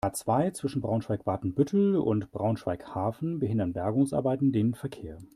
A-zwei, 0.03 0.49
zwischen 0.49 0.81
Braunschweig-Watenbüttel 0.81 1.95
und 1.95 2.31
Braunschweig-Hafen 2.31 3.37
behindern 3.37 3.71
Bergungsarbeiten 3.73 4.51
den 4.51 4.73
Verkehr. 4.73 5.19